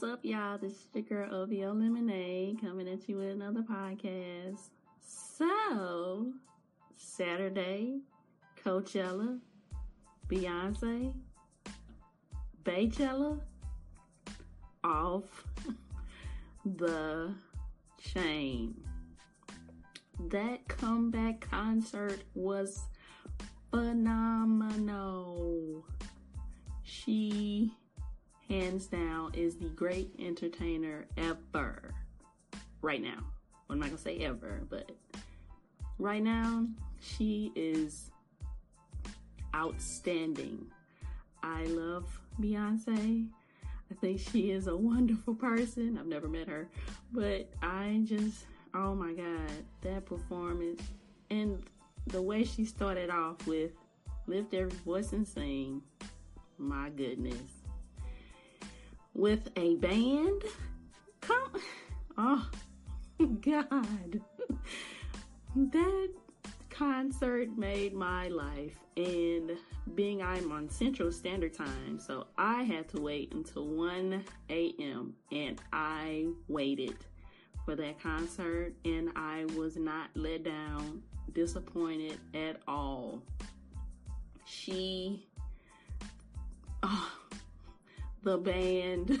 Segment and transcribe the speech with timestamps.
[0.00, 0.58] What's up, y'all?
[0.58, 4.68] This is your girl OVO Lemonade coming at you with another podcast.
[5.04, 6.32] So,
[6.96, 7.98] Saturday,
[8.64, 9.40] Coachella,
[10.28, 11.12] Beyonce,
[12.62, 13.40] Beychella,
[14.84, 15.44] off
[16.64, 17.34] the
[18.00, 18.80] chain.
[20.28, 22.84] That comeback concert was
[23.72, 25.04] phenomenal.
[26.84, 27.72] She
[28.48, 31.94] hands down, is the great entertainer ever.
[32.82, 33.24] Right now.
[33.70, 34.90] I'm not gonna say ever, but
[35.98, 36.66] right now,
[37.00, 38.10] she is
[39.54, 40.66] outstanding.
[41.42, 42.06] I love
[42.40, 43.28] Beyonce.
[43.90, 45.98] I think she is a wonderful person.
[45.98, 46.68] I've never met her,
[47.12, 49.50] but I just, oh my God,
[49.82, 50.82] that performance
[51.30, 51.62] and
[52.06, 53.72] the way she started off with
[54.26, 55.82] lift every voice and sing.
[56.58, 57.57] My goodness
[59.18, 60.44] with a band.
[61.20, 61.52] Come,
[62.16, 62.48] oh
[63.40, 64.20] God,
[65.56, 66.08] that
[66.70, 68.78] concert made my life.
[68.96, 69.52] And
[69.94, 75.14] being I'm on Central Standard Time, so I had to wait until 1 a.m.
[75.32, 76.96] and I waited
[77.64, 83.22] for that concert, and I was not let down, disappointed at all.
[84.46, 85.26] She,
[88.22, 89.20] the band,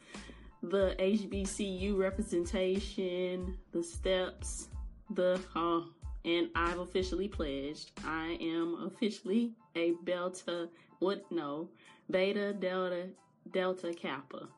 [0.62, 4.68] the HBCU representation, the steps,
[5.10, 5.80] the uh,
[6.24, 7.92] and I've officially pledged.
[8.04, 10.68] I am officially a Delta.
[10.98, 11.24] What?
[11.30, 11.68] No,
[12.10, 13.08] Beta Delta
[13.52, 14.48] Delta Kappa.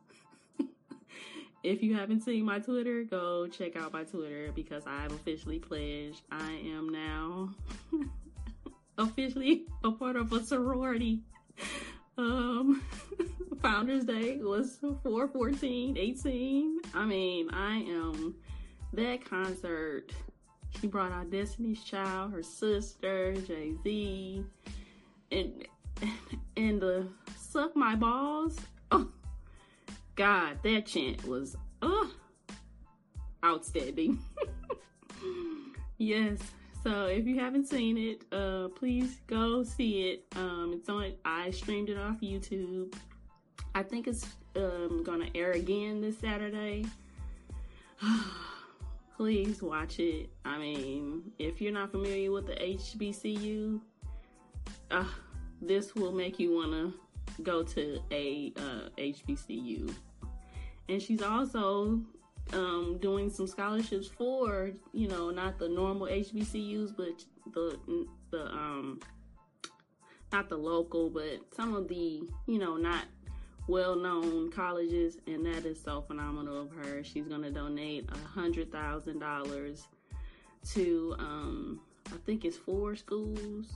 [1.62, 6.22] if you haven't seen my Twitter, go check out my Twitter because I've officially pledged.
[6.30, 7.54] I am now
[8.98, 11.22] officially a part of a sorority.
[12.18, 12.82] Um,
[13.62, 16.80] Founders Day was 4 14, 18.
[16.94, 18.34] I mean, I am
[18.92, 20.12] that concert.
[20.80, 24.44] She brought out Destiny's Child, her sister, Jay Z,
[25.30, 25.66] and
[26.56, 27.06] and the
[27.38, 28.58] suck my balls.
[28.90, 29.08] Oh,
[30.16, 32.10] God, that chant was oh
[33.44, 34.18] outstanding.
[35.98, 36.38] yes,
[36.82, 40.24] so if you haven't seen it, uh, please go see it.
[40.36, 41.12] Um, it's on.
[41.24, 42.94] I streamed it off YouTube.
[43.74, 44.26] I think it's
[44.56, 46.84] um, gonna air again this Saturday.
[49.16, 50.30] please watch it.
[50.44, 53.80] I mean, if you're not familiar with the HBCU,
[54.90, 55.04] uh,
[55.60, 56.92] this will make you wanna
[57.42, 59.94] go to a uh, HBCU.
[60.88, 62.00] And she's also
[62.52, 67.78] um, doing some scholarships for you know not the normal HBCUs, but the
[68.30, 69.00] the um
[70.32, 73.04] not the local, but some of the you know not
[73.68, 77.04] well known colleges, and that is so phenomenal of her.
[77.04, 79.86] She's gonna donate a hundred thousand dollars
[80.70, 83.72] to um I think it's four schools.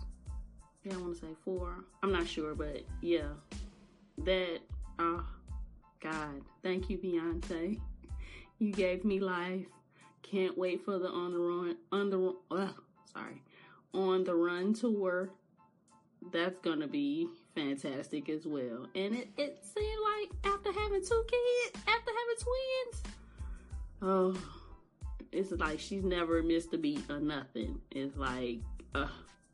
[0.84, 1.84] Yeah, I want to say four.
[2.02, 3.28] I'm not sure, but yeah,
[4.18, 4.60] that.
[4.98, 5.24] Oh
[6.00, 7.80] God, thank you, Beyonce.
[8.58, 9.66] You gave me life.
[10.22, 12.68] Can't wait for the on the run on the uh,
[13.12, 13.42] sorry
[13.92, 15.30] on the run tour.
[16.32, 18.86] That's gonna be fantastic as well.
[18.94, 23.02] And it, it seemed like after having two kids, after having twins,
[24.02, 24.36] oh,
[25.30, 27.80] it's like she's never missed a beat or nothing.
[27.90, 28.60] It's like
[28.94, 29.08] uh,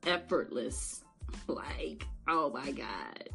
[0.06, 1.04] effortless.
[1.46, 3.28] Like, oh my God.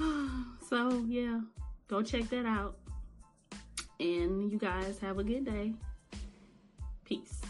[0.68, 1.40] so yeah,
[1.86, 2.76] go check that out.
[4.00, 5.74] And you guys have a good day.
[7.04, 7.40] Peace.